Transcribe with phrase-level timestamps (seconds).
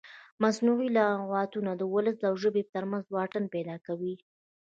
[0.43, 4.13] مصنوعي لغتونه د ولس او ژبې ترمنځ واټن پیدا کوي.